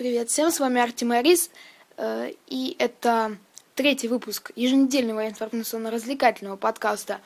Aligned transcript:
Привет 0.00 0.30
всем, 0.30 0.50
с 0.50 0.58
вами 0.58 0.80
Арти 0.80 1.04
Марис, 1.04 1.50
э, 1.98 2.32
и 2.46 2.74
это 2.78 3.36
третий 3.74 4.08
выпуск 4.08 4.50
еженедельного 4.56 5.28
информационно-развлекательного 5.28 6.56
подкаста 6.56 7.20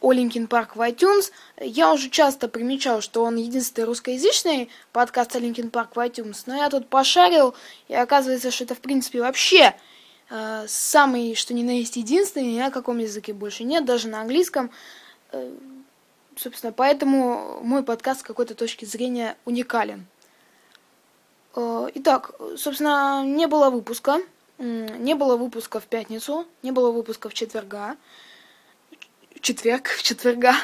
о 0.00 0.10
Linkin 0.10 0.48
Park 0.48 0.74
в 0.74 0.80
iTunes. 0.80 1.30
Я 1.60 1.92
уже 1.92 2.10
часто 2.10 2.48
примечал, 2.48 3.02
что 3.02 3.22
он 3.22 3.36
единственный 3.36 3.84
русскоязычный 3.84 4.68
подкаст 4.90 5.36
о 5.36 5.38
Linkin 5.38 5.70
Park 5.70 5.94
в 5.94 6.00
iTunes, 6.00 6.42
но 6.46 6.56
я 6.56 6.68
тут 6.70 6.88
пошарил, 6.88 7.54
и 7.86 7.94
оказывается, 7.94 8.50
что 8.50 8.64
это 8.64 8.74
в 8.74 8.80
принципе 8.80 9.20
вообще 9.20 9.76
э, 10.28 10.64
самый, 10.66 11.36
что 11.36 11.54
ни 11.54 11.62
на 11.62 11.78
есть, 11.78 11.94
единственный, 11.94 12.54
ни 12.54 12.58
на 12.58 12.72
каком 12.72 12.98
языке 12.98 13.32
больше 13.32 13.62
нет, 13.62 13.84
даже 13.84 14.08
на 14.08 14.22
английском. 14.22 14.72
Э, 15.30 15.52
собственно, 16.34 16.72
поэтому 16.72 17.60
мой 17.62 17.84
подкаст 17.84 18.22
с 18.22 18.24
какой-то 18.24 18.56
точки 18.56 18.86
зрения 18.86 19.36
уникален. 19.44 20.08
Э, 21.56 21.88
итак, 21.94 22.32
собственно, 22.56 23.24
не 23.24 23.46
было 23.46 23.70
выпуска. 23.70 24.20
Не 24.58 25.14
было 25.14 25.36
выпуска 25.36 25.78
в 25.78 25.86
пятницу, 25.86 26.44
не 26.62 26.72
было 26.72 26.90
выпуска 26.90 27.28
в 27.28 27.34
четверга. 27.34 27.96
В 29.34 29.40
четверг, 29.40 29.86
в 29.88 30.02
четверга. 30.02 30.54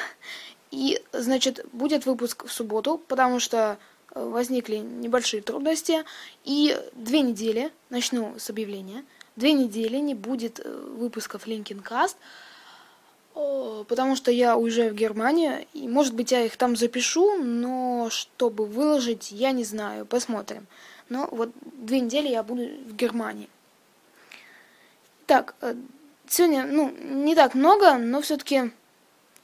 И, 0.72 1.00
значит, 1.12 1.64
будет 1.72 2.05
выпуск 2.05 2.46
в 2.46 2.52
субботу, 2.52 2.98
потому 2.98 3.38
что 3.38 3.78
э, 4.10 4.28
возникли 4.28 4.78
небольшие 4.78 5.42
трудности. 5.42 6.05
И 6.42 6.77
две 6.94 7.20
недели, 7.20 7.70
начну 7.91 8.34
с 8.38 8.50
объявления, 8.50 9.05
две 9.36 9.52
недели 9.52 9.98
не 9.98 10.14
будет 10.14 10.58
э, 10.58 10.69
выпусков 10.69 11.46
Linkin 11.46 11.80
Cast, 11.80 12.16
потому 13.34 14.16
что 14.16 14.30
я 14.30 14.56
уезжаю 14.56 14.92
в 14.92 14.96
Германию, 14.96 15.66
и, 15.74 15.88
может 15.88 16.14
быть, 16.14 16.32
я 16.32 16.44
их 16.44 16.56
там 16.56 16.76
запишу, 16.76 17.36
но 17.42 18.08
чтобы 18.10 18.64
выложить, 18.64 19.32
я 19.32 19.50
не 19.50 19.64
знаю, 19.64 20.06
посмотрим. 20.06 20.66
Но 21.08 21.28
вот 21.30 21.50
две 21.62 22.00
недели 22.00 22.28
я 22.28 22.42
буду 22.42 22.62
в 22.62 22.94
Германии. 22.94 23.48
Так, 25.26 25.54
э, 25.60 25.74
сегодня, 26.28 26.64
ну, 26.66 26.91
не 26.91 27.34
так 27.34 27.54
много, 27.54 27.98
но 27.98 28.20
все-таки 28.20 28.70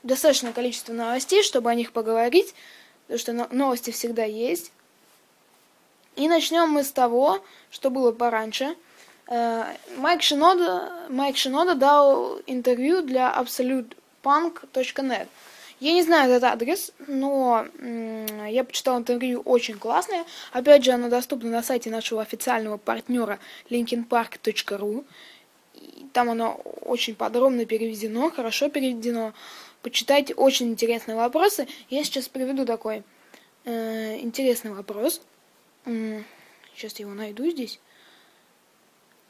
достаточное 0.03 0.53
количество 0.53 0.93
новостей, 0.93 1.43
чтобы 1.43 1.71
о 1.71 1.75
них 1.75 1.93
поговорить, 1.93 2.55
потому 3.07 3.19
что 3.19 3.55
новости 3.55 3.91
всегда 3.91 4.25
есть. 4.25 4.73
И 6.17 6.29
начнем 6.29 6.69
мы 6.69 6.85
с 6.85 6.93
того, 6.93 7.43
что 7.71 7.91
было 7.91 8.13
пораньше. 8.13 8.77
Э, 9.31 9.77
Майк 9.97 10.23
Шинода, 10.23 10.93
Майк 11.09 11.37
Шинода 11.37 11.75
дал 11.77 12.41
интервью 12.47 13.01
для 13.03 13.33
absolutepunk.net. 13.33 15.29
Я 15.79 15.93
не 15.93 16.03
знаю 16.03 16.31
этот 16.31 16.45
адрес, 16.45 16.93
но 17.07 17.65
я 18.47 18.65
почитала 18.65 18.99
интервью 18.99 19.41
очень 19.41 19.79
классное. 19.79 20.27
Опять 20.53 20.85
же, 20.85 20.91
оно 20.91 21.09
доступно 21.09 21.49
на 21.49 21.63
сайте 21.63 21.89
нашего 21.89 22.21
официального 22.21 22.77
партнера 22.77 23.39
linkinpark.ru. 23.71 25.07
Там 26.13 26.29
оно 26.29 26.61
очень 26.83 27.15
подробно 27.15 27.65
переведено, 27.65 28.31
хорошо 28.31 28.69
переведено. 28.69 29.33
Почитайте 29.81 30.35
очень 30.35 30.69
интересные 30.69 31.17
вопросы. 31.17 31.67
Я 31.89 32.05
сейчас 32.05 32.29
приведу 32.29 32.67
такой 32.67 33.03
э, 33.65 34.19
интересный 34.19 34.73
вопрос. 34.73 35.23
Сейчас 35.87 36.99
я 36.99 37.07
его 37.07 37.15
найду 37.15 37.49
здесь. 37.49 37.81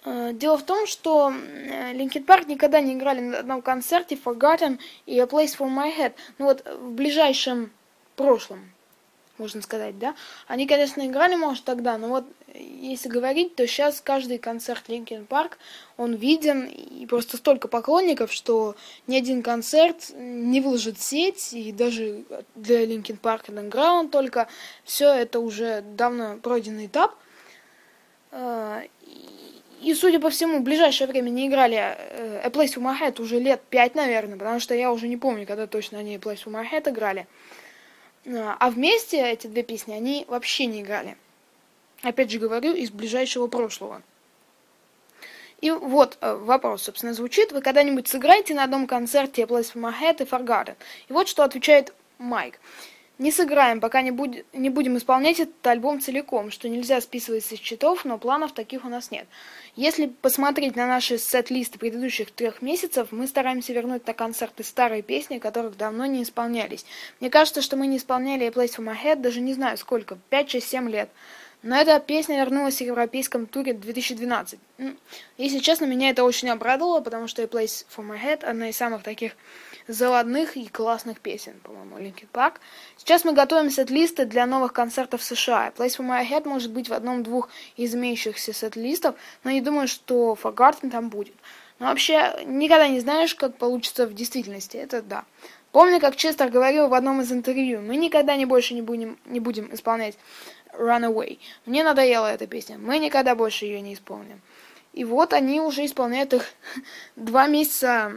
Э, 0.04 0.32
дело 0.32 0.56
в 0.56 0.62
том, 0.62 0.86
что 0.86 1.30
Linkin 1.30 2.24
Park 2.24 2.46
никогда 2.46 2.80
не 2.80 2.94
играли 2.94 3.20
на 3.20 3.38
одном 3.40 3.62
концерте 3.62 4.18
Forgotten 4.22 4.78
и 5.06 5.18
A 5.18 5.24
Place 5.24 5.56
for 5.58 5.68
My 5.68 5.94
Head. 5.96 6.14
Ну 6.38 6.46
вот 6.46 6.66
в 6.66 6.92
ближайшем 6.92 7.70
прошлом, 8.16 8.72
можно 9.38 9.62
сказать, 9.62 9.98
да. 9.98 10.14
Они, 10.46 10.66
конечно, 10.66 11.06
играли, 11.06 11.34
может, 11.34 11.64
тогда, 11.64 11.98
но 11.98 12.08
вот 12.08 12.24
если 12.54 13.08
говорить, 13.08 13.54
то 13.54 13.66
сейчас 13.66 14.00
каждый 14.00 14.38
концерт 14.38 14.84
Linkin 14.88 15.26
Park, 15.26 15.52
он 15.96 16.14
виден, 16.14 16.64
и 16.64 17.06
просто 17.06 17.36
столько 17.36 17.68
поклонников, 17.68 18.32
что 18.32 18.74
ни 19.06 19.16
один 19.16 19.42
концерт 19.42 20.10
не 20.14 20.60
выложит 20.60 21.00
сеть, 21.00 21.52
и 21.52 21.72
даже 21.72 22.24
для 22.54 22.84
Linkin 22.84 23.20
Park 23.20 23.46
Underground 23.46 24.10
только 24.10 24.48
все 24.84 25.12
это 25.12 25.40
уже 25.40 25.82
давно 25.82 26.38
пройденный 26.38 26.86
этап. 26.86 27.14
Э, 29.80 29.84
и, 29.84 29.94
судя 29.94 30.20
по 30.20 30.30
всему, 30.30 30.58
в 30.58 30.62
ближайшее 30.62 31.08
время 31.08 31.30
не 31.30 31.48
играли 31.48 31.76
э, 31.76 32.40
A 32.44 32.48
Place 32.48 32.74
for 32.74 32.82
My 32.82 32.98
Head 32.98 33.20
уже 33.20 33.38
лет 33.38 33.62
пять, 33.70 33.94
наверное, 33.94 34.38
потому 34.38 34.60
что 34.60 34.74
я 34.74 34.92
уже 34.92 35.08
не 35.08 35.16
помню, 35.16 35.46
когда 35.46 35.66
точно 35.66 35.98
они 35.98 36.16
A 36.16 36.18
Place 36.18 36.44
for 36.44 36.52
My 36.52 36.66
Head 36.70 36.90
играли. 36.90 37.26
А, 38.26 38.56
а 38.58 38.70
вместе 38.70 39.20
эти 39.20 39.46
две 39.46 39.62
песни 39.62 39.92
они 39.92 40.24
вообще 40.28 40.66
не 40.66 40.82
играли. 40.82 41.16
Опять 42.02 42.30
же 42.30 42.38
говорю, 42.38 42.74
из 42.74 42.90
ближайшего 42.90 43.46
прошлого. 43.46 44.02
И 45.60 45.70
вот 45.70 46.16
э, 46.20 46.34
вопрос, 46.34 46.84
собственно, 46.84 47.12
звучит. 47.12 47.52
Вы 47.52 47.60
когда-нибудь 47.60 48.08
сыграете 48.08 48.54
на 48.54 48.64
одном 48.64 48.86
концерте 48.86 49.42
A 49.42 49.46
Place 49.46 49.72
for 49.74 49.80
My 49.80 49.94
Head 50.00 50.22
и 50.22 50.26
Forgotten? 50.26 50.76
И 51.08 51.12
вот 51.12 51.28
что 51.28 51.44
отвечает 51.44 51.92
Майк 52.18 52.58
не 53.20 53.30
сыграем, 53.30 53.80
пока 53.80 54.00
не, 54.00 54.10
будь, 54.10 54.44
не 54.54 54.70
будем 54.70 54.96
исполнять 54.96 55.40
этот 55.40 55.66
альбом 55.66 56.00
целиком, 56.00 56.50
что 56.50 56.70
нельзя 56.70 57.02
списывать 57.02 57.44
со 57.44 57.54
счетов, 57.54 58.06
но 58.06 58.16
планов 58.16 58.52
таких 58.52 58.86
у 58.86 58.88
нас 58.88 59.10
нет. 59.10 59.26
Если 59.76 60.06
посмотреть 60.06 60.74
на 60.74 60.86
наши 60.86 61.18
сет-листы 61.18 61.78
предыдущих 61.78 62.30
трех 62.30 62.62
месяцев, 62.62 63.08
мы 63.12 63.26
стараемся 63.26 63.74
вернуть 63.74 64.06
на 64.06 64.14
концерты 64.14 64.64
старые 64.64 65.02
песни, 65.02 65.38
которых 65.38 65.76
давно 65.76 66.06
не 66.06 66.22
исполнялись. 66.22 66.86
Мне 67.20 67.28
кажется, 67.28 67.60
что 67.60 67.76
мы 67.76 67.86
не 67.86 67.98
исполняли 67.98 68.46
A 68.46 68.48
Place 68.48 68.76
for 68.76 68.84
My 68.84 68.96
Head 68.96 69.16
даже 69.16 69.42
не 69.42 69.52
знаю 69.52 69.76
сколько, 69.76 70.16
5, 70.30 70.50
6, 70.50 70.66
7 70.66 70.88
лет. 70.88 71.10
Но 71.62 71.76
эта 71.76 72.00
песня 72.00 72.40
вернулась 72.40 72.78
в 72.78 72.80
европейском 72.80 73.46
туре 73.46 73.74
2012. 73.74 74.58
Если 75.36 75.58
честно, 75.58 75.84
меня 75.84 76.08
это 76.08 76.24
очень 76.24 76.48
обрадовало, 76.48 77.00
потому 77.00 77.28
что 77.28 77.42
A 77.42 77.44
Place 77.44 77.84
for 77.94 78.02
My 78.02 78.18
Head 78.18 78.46
одна 78.46 78.70
из 78.70 78.78
самых 78.78 79.02
таких 79.02 79.32
заводных 79.90 80.56
и 80.56 80.68
классных 80.68 81.20
песен, 81.20 81.54
по-моему, 81.62 81.98
Linkin 81.98 82.28
Park. 82.32 82.54
Сейчас 82.96 83.24
мы 83.24 83.32
готовим 83.32 83.70
сет-листы 83.70 84.24
для 84.24 84.46
новых 84.46 84.72
концертов 84.72 85.22
США. 85.22 85.72
Place 85.76 85.98
for 85.98 86.06
My 86.06 86.26
Head 86.28 86.48
может 86.48 86.70
быть 86.72 86.88
в 86.88 86.92
одном-двух 86.92 87.48
из 87.76 87.94
имеющихся 87.94 88.52
сет-листов, 88.52 89.16
но 89.44 89.50
не 89.50 89.60
думаю, 89.60 89.88
что 89.88 90.36
Forgotten 90.40 90.90
там 90.90 91.08
будет. 91.08 91.34
Но 91.78 91.86
вообще, 91.86 92.34
никогда 92.44 92.88
не 92.88 93.00
знаешь, 93.00 93.34
как 93.34 93.56
получится 93.56 94.06
в 94.06 94.14
действительности, 94.14 94.76
это 94.76 95.02
да. 95.02 95.24
Помню, 95.72 96.00
как 96.00 96.16
Честер 96.16 96.50
говорил 96.50 96.88
в 96.88 96.94
одном 96.94 97.20
из 97.20 97.32
интервью, 97.32 97.80
мы 97.80 97.96
никогда 97.96 98.36
не 98.36 98.44
больше 98.44 98.74
не 98.74 98.82
будем, 98.82 99.18
не 99.24 99.40
будем 99.40 99.72
исполнять 99.74 100.16
Runaway. 100.72 101.38
Мне 101.64 101.84
надоела 101.84 102.26
эта 102.26 102.46
песня, 102.46 102.76
мы 102.78 102.98
никогда 102.98 103.34
больше 103.34 103.66
ее 103.66 103.80
не 103.80 103.94
исполним. 103.94 104.40
И 104.92 105.04
вот 105.04 105.32
они 105.32 105.60
уже 105.60 105.84
исполняют 105.84 106.34
их 106.34 106.44
два 107.16 107.46
месяца 107.46 108.12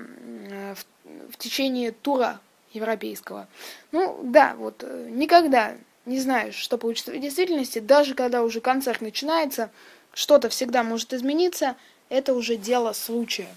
течение 1.43 1.91
тура 1.91 2.39
европейского. 2.71 3.47
Ну, 3.91 4.19
да, 4.23 4.55
вот 4.57 4.83
э, 4.83 5.07
никогда 5.11 5.75
не 6.05 6.19
знаешь, 6.19 6.55
что 6.55 6.77
получится 6.77 7.11
в 7.11 7.19
действительности, 7.19 7.79
даже 7.79 8.15
когда 8.15 8.43
уже 8.43 8.61
концерт 8.61 9.01
начинается, 9.01 9.69
что-то 10.13 10.49
всегда 10.49 10.83
может 10.83 11.13
измениться, 11.13 11.75
это 12.09 12.33
уже 12.33 12.55
дело 12.55 12.93
случая. 12.93 13.53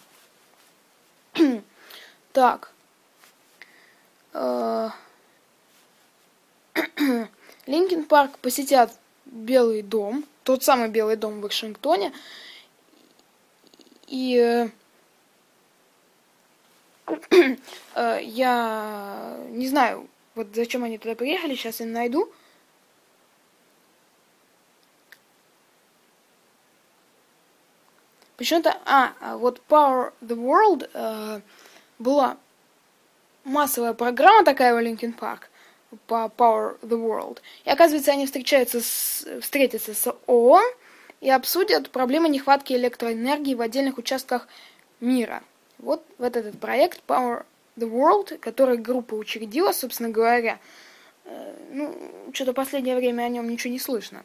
так. 2.33 2.73
Linkin 7.67 8.05
Park 8.05 8.39
посетят 8.39 8.93
Белый 9.25 9.83
дом, 9.83 10.25
тот 10.45 10.63
самый 10.63 10.89
Белый 10.89 11.17
дом 11.17 11.39
в 11.39 11.43
Вашингтоне, 11.43 12.13
и 14.09 14.37
э, 14.37 14.69
Э, 14.69 14.69
я 17.95 19.39
не 19.51 19.69
знаю, 19.69 20.09
вот 20.35 20.49
зачем 20.55 20.85
они 20.85 20.99
туда 20.99 21.15
приехали, 21.15 21.55
сейчас 21.55 21.81
я 21.81 21.87
найду. 21.87 22.33
Почему-то, 28.37 28.77
а, 28.85 29.15
а, 29.21 29.37
вот 29.39 29.63
Power 29.69 30.13
the 30.21 30.37
World 30.37 30.91
э, 30.93 31.41
была 31.99 32.37
массовая 33.45 33.95
программа 33.95 34.45
такая 34.45 34.75
у 34.75 34.79
Linkin 34.79 35.19
Park 35.19 35.45
по 36.07 36.31
Power 36.37 36.79
the 36.83 36.99
World. 36.99 37.41
И 37.65 37.71
оказывается, 37.71 38.13
они 38.13 38.27
встречаются 38.27 38.83
с, 38.83 39.27
встретятся 39.41 39.95
с 39.95 40.15
ООН 40.27 40.65
и 41.23 41.31
обсудят 41.31 41.91
проблемы 41.91 42.29
нехватки 42.29 42.75
электроэнергии 42.75 43.55
в 43.55 43.63
отдельных 43.63 43.97
участках 43.97 44.49
мира. 45.01 45.43
Вот, 45.79 46.05
вот 46.19 46.37
этот 46.37 46.59
проект 46.59 47.03
Power 47.07 47.45
the 47.77 47.89
World, 47.91 48.39
который 48.39 48.79
группа 48.79 49.15
учредила, 49.15 49.73
собственно 49.73 50.09
говоря, 50.09 50.59
э, 51.25 51.55
ну, 51.73 51.95
что-то 52.33 52.53
последнее 52.53 52.97
время 52.97 53.23
о 53.23 53.29
нем 53.29 53.49
ничего 53.49 53.73
не 53.73 53.79
слышно. 53.79 54.25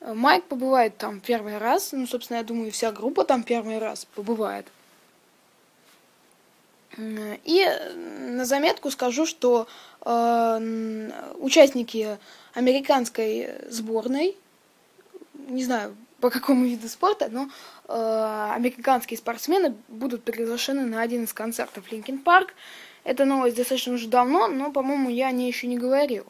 Майк 0.00 0.44
побывает 0.44 0.98
там 0.98 1.20
первый 1.20 1.56
раз, 1.58 1.92
ну, 1.92 2.06
собственно, 2.06 2.38
я 2.38 2.44
думаю, 2.44 2.70
вся 2.70 2.92
группа 2.92 3.24
там 3.24 3.42
первый 3.42 3.78
раз 3.78 4.04
побывает. 4.04 4.66
И 6.98 7.66
на 8.20 8.44
заметку 8.44 8.90
скажу, 8.90 9.26
что 9.26 9.66
э, 10.04 11.10
участники 11.38 12.18
американской 12.54 13.50
сборной 13.68 14.36
не 15.48 15.64
знаю, 15.64 15.96
по 16.24 16.30
какому 16.30 16.64
виду 16.64 16.88
спорта, 16.88 17.28
но 17.30 17.50
э, 17.86 18.52
американские 18.54 19.18
спортсмены 19.18 19.74
будут 19.88 20.24
приглашены 20.24 20.86
на 20.86 21.02
один 21.02 21.24
из 21.24 21.34
концертов 21.34 21.92
Линкен 21.92 22.18
Парк. 22.18 22.54
Эта 23.04 23.26
новость 23.26 23.56
достаточно 23.56 23.92
уже 23.92 24.08
давно, 24.08 24.46
но, 24.46 24.72
по-моему, 24.72 25.10
я 25.10 25.26
о 25.26 25.32
ней 25.32 25.48
еще 25.48 25.66
не 25.66 25.76
говорил. 25.76 26.24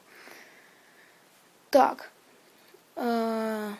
Так. 1.70 2.10
Э, 2.96 3.70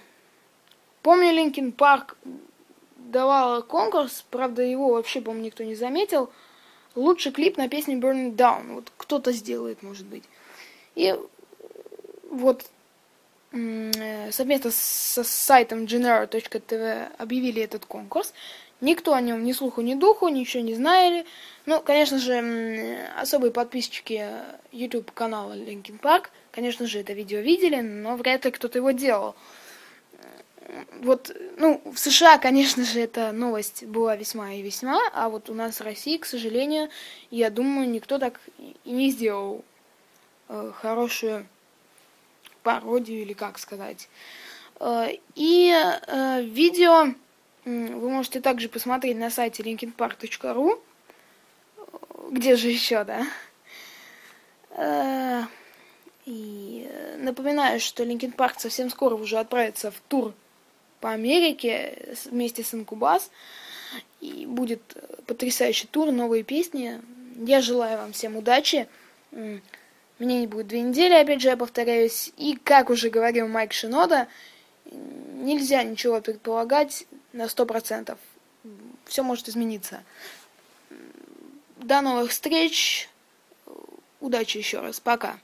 помню, 1.03 1.33
Линкен 1.33 1.73
Парк 1.73 2.17
давал 2.97 3.65
конкурс, 3.65 4.25
правда, 4.31 4.63
его 4.63 4.91
вообще, 4.91 5.21
по-моему, 5.21 5.47
никто 5.47 5.65
не 5.65 5.75
заметил. 5.75 6.31
Лучший 6.95 7.33
клип 7.33 7.57
на 7.57 7.69
песню 7.69 7.99
Burn 7.99 8.37
Down. 8.37 8.75
Вот 8.75 8.93
кто-то 8.97 9.33
сделает, 9.33 9.83
может 9.83 10.07
быть. 10.07 10.23
И 10.95 11.13
вот 12.31 12.67
совместно 14.33 14.71
со 14.73 15.23
сайтом 15.23 15.85
genero.tv 15.85 17.13
объявили 17.19 17.63
этот 17.63 17.87
конкурс. 17.87 18.35
Никто 18.81 19.15
о 19.15 19.21
нем 19.21 19.45
ни 19.45 19.53
слуху, 19.53 19.81
ни 19.81 19.95
духу, 19.95 20.29
ничего 20.29 20.63
не 20.63 20.75
знали. 20.75 21.25
Ну, 21.65 21.81
конечно 21.81 22.19
же, 22.19 22.99
особые 23.17 23.53
подписчики 23.53 24.29
YouTube 24.73 25.13
канала 25.13 25.53
Linkin 25.55 26.01
Park, 26.01 26.27
конечно 26.51 26.87
же, 26.87 26.99
это 26.99 27.13
видео 27.13 27.39
видели, 27.39 27.81
но 27.81 28.17
вряд 28.17 28.45
ли 28.45 28.51
кто-то 28.51 28.79
его 28.79 28.91
делал. 28.91 29.37
Вот, 31.01 31.35
ну, 31.57 31.81
в 31.85 31.99
США, 31.99 32.39
конечно 32.39 32.85
же, 32.85 33.01
эта 33.01 33.33
новость 33.33 33.85
была 33.85 34.17
весьма 34.17 34.55
и 34.55 34.63
весьма, 34.63 34.99
а 35.13 35.29
вот 35.29 35.49
у 35.49 35.55
нас 35.55 35.79
в 35.79 35.83
России, 35.83 36.17
к 36.17 36.27
сожалению, 36.27 36.89
я 37.31 37.51
думаю, 37.51 37.89
никто 37.89 38.19
так 38.19 38.41
и 38.59 38.91
не 38.91 39.11
сделал 39.11 39.65
э, 40.49 40.73
хорошую 40.75 41.47
пародию 42.65 43.23
или 43.23 43.35
как 43.35 43.59
сказать. 43.59 44.09
Э, 44.81 45.11
и 45.37 45.73
э, 45.73 46.43
видео 46.43 47.15
вы 47.65 48.11
можете 48.11 48.41
также 48.41 48.69
посмотреть 48.69 49.17
на 49.17 49.31
сайте 49.31 49.63
linkinpark.ru. 49.63 50.81
Где 52.31 52.57
же 52.57 52.69
еще, 52.69 53.05
да? 53.05 53.27
Э, 54.71 55.43
и 56.27 56.89
напоминаю, 57.19 57.81
что 57.81 58.03
Linkin 58.03 58.33
Park 58.33 58.59
совсем 58.59 58.91
скоро 58.91 59.15
уже 59.15 59.39
отправится 59.39 59.91
в 59.91 60.01
тур 60.09 60.35
по 61.01 61.11
Америке 61.11 62.17
вместе 62.25 62.65
с 62.65 62.75
Incubus. 62.75 63.31
И 64.21 64.47
будет 64.47 64.81
потрясающий 65.27 65.87
тур, 65.87 66.11
новые 66.11 66.43
песни. 66.43 67.01
Я 67.37 67.61
желаю 67.61 67.99
вам 67.99 68.13
всем 68.13 68.37
удачи. 68.37 68.89
Мне 70.19 70.41
не 70.41 70.47
будет 70.47 70.69
две 70.69 70.81
недели, 70.81 71.15
опять 71.15 71.41
же, 71.41 71.49
я 71.49 71.57
повторяюсь. 71.57 72.33
И, 72.37 72.57
как 72.57 72.91
уже 72.91 73.11
говорил 73.11 73.49
Майк 73.49 73.73
Шинода, 73.73 74.29
нельзя 74.85 75.83
ничего 75.83 76.21
предполагать 76.21 77.07
на 77.33 77.49
сто 77.49 77.67
процентов. 77.67 78.19
Все 79.07 79.23
может 79.23 79.49
измениться. 79.49 80.03
До 81.77 82.01
новых 82.01 82.31
встреч. 82.31 83.09
Удачи 84.21 84.59
еще 84.59 84.81
раз. 84.81 85.01
Пока. 85.01 85.39